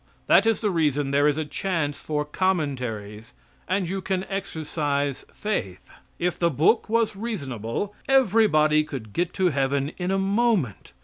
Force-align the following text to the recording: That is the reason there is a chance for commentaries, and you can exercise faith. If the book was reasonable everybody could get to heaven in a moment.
That 0.25 0.47
is 0.47 0.61
the 0.61 0.71
reason 0.71 1.11
there 1.11 1.27
is 1.27 1.37
a 1.37 1.45
chance 1.45 1.95
for 1.95 2.25
commentaries, 2.25 3.35
and 3.67 3.87
you 3.87 4.01
can 4.01 4.23
exercise 4.29 5.27
faith. 5.31 5.87
If 6.17 6.39
the 6.39 6.49
book 6.49 6.89
was 6.89 7.15
reasonable 7.15 7.93
everybody 8.09 8.83
could 8.83 9.13
get 9.13 9.31
to 9.35 9.49
heaven 9.49 9.89
in 9.99 10.09
a 10.09 10.17
moment. 10.17 10.93